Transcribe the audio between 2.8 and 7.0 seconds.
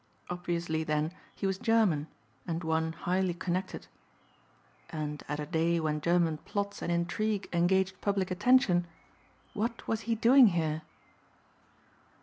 highly connected. And at a day when German plots and